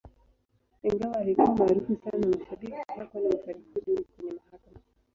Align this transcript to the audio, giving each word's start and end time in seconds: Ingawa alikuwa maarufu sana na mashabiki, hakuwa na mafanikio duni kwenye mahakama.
Ingawa 0.83 1.17
alikuwa 1.19 1.55
maarufu 1.55 1.95
sana 2.03 2.17
na 2.17 2.27
mashabiki, 2.37 2.75
hakuwa 2.97 3.23
na 3.23 3.29
mafanikio 3.37 3.81
duni 3.85 4.03
kwenye 4.03 4.31
mahakama. 4.33 4.77